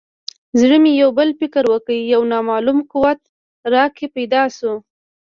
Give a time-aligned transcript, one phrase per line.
[0.59, 3.19] زړه مې یو بل فکر وکړ یو نامعلوم قوت
[3.73, 4.73] راکې پیدا شو.